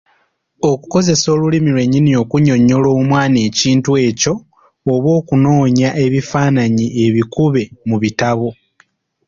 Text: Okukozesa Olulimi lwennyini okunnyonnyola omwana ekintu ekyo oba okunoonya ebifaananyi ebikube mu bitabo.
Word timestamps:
Okukozesa 0.71 1.27
Olulimi 1.35 1.69
lwennyini 1.75 2.11
okunnyonnyola 2.23 2.87
omwana 2.99 3.37
ekintu 3.47 3.89
ekyo 4.07 4.33
oba 4.93 5.09
okunoonya 5.19 5.89
ebifaananyi 6.05 6.85
ebikube 7.05 7.63
mu 7.87 7.97
bitabo. 8.03 8.49